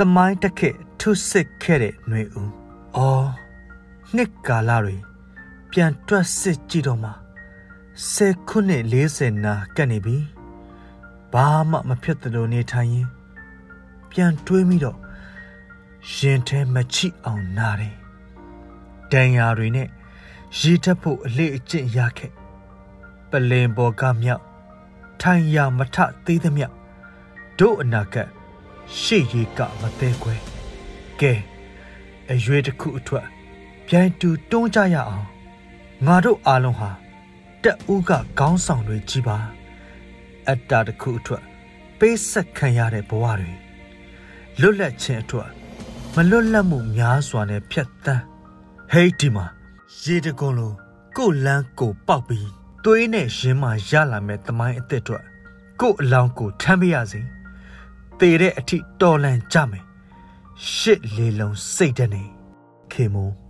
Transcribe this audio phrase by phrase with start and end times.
[0.00, 2.48] သမိုင်းတစ်ခေတ်ထုစစ်ခဲ့တဲ့ຫນွေဦး။
[2.96, 3.28] အော်
[4.14, 4.96] နှစ်ကာလတွေ
[5.70, 7.10] ပြန်တွက်စစ်ကြည့်တော့မှ
[8.12, 10.16] ဆယ်ခုနှစ်40နာကတ်နေပြီ။
[11.32, 13.08] ဘာမှမဖြစ်သလိုနေထိုင်ရင်
[14.10, 14.98] ပြန်တွေးမိတော့
[16.16, 17.94] ရင်ထဲမချိအောင်နာတယ်။
[19.12, 19.88] တန်ရာတွေနဲ့
[20.60, 22.32] ရေထပ်ဖို့အလေးအကျင့်ရခဲ့။
[23.30, 24.44] ပလင်ပေါ်ကမြောက်
[25.20, 26.66] ထိုင်ရမထသေးသမျှ
[27.58, 28.16] တို့အနာက
[29.00, 30.34] ရှေ့ရီကမသေးခွဲ
[31.20, 31.32] ကဲ
[32.32, 33.26] အရွေတစ်ခုအထွက်
[33.86, 35.26] ပြိုင်တူတွန်းကြရအောင်
[36.06, 36.90] ငါတို့အားလုံးဟာ
[37.62, 39.36] တက်ဦးကခေါင်းဆောင်တွေကြီးပါ
[40.48, 41.44] အတ္တတစ်ခုအထွက်
[41.98, 43.52] ပေးဆက်ခံရတဲ့ဘဝတွေ
[44.60, 45.50] လွတ်လပ်ခြင်းအထွက်
[46.14, 48.24] မလွတ်လပ်မှုများစွာနဲ့ဖြတ်တန်း
[48.92, 49.46] ဟေးဒီမှာ
[50.02, 50.72] ရေတကွန်လို
[51.16, 52.50] ကိုလန်းကိုပေါက်ပြီး
[52.84, 55.24] သွေးနဲ့ရင်းမှရလာမဲ့တမိုင်းအစ်စ်အတွက်
[55.80, 57.20] ကို့အလောင်းကိုထမ်းပြရစီ
[58.20, 59.84] သေတဲ့အထိတော်လန်ကြမယ်
[60.74, 62.24] ရှစ်လေလုံးစိတ်တနေ
[62.92, 63.45] ခေမိုး